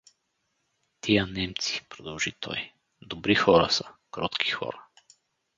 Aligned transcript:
—Тия 1.01 1.27
немци— 1.27 1.81
продължи 1.89 2.31
той,— 2.39 2.73
добри 3.01 3.35
хора 3.35 3.69
са, 3.71 3.83
кротки 4.11 4.51
хора. 4.51 4.85